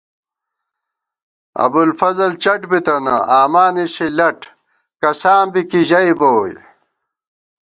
[1.63, 4.39] ابُوالفضل چٹ بِتنہ آما نِشی لٹ
[5.01, 6.57] کساں بی کی ژئیبہ ووئی